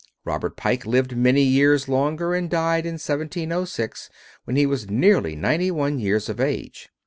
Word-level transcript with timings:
Robert 0.25 0.57
Pike 0.57 0.87
lived 0.87 1.15
many 1.15 1.43
years 1.43 1.87
longer, 1.87 2.33
and 2.33 2.49
died 2.49 2.87
in 2.87 2.93
1706, 2.93 4.09
when 4.45 4.55
he 4.55 4.65
was 4.65 4.89
nearly 4.89 5.35
ninety 5.35 5.69
one 5.69 5.99
years 5.99 6.27
of 6.27 6.39
age. 6.39 6.89